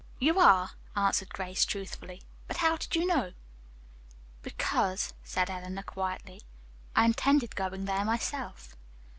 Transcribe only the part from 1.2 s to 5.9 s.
Grace truthfully. "But how did you know?" "Because," said Eleanor